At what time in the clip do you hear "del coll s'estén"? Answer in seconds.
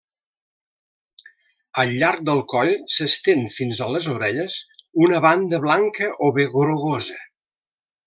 2.31-3.45